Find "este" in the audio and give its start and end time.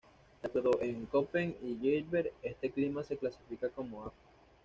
2.41-2.71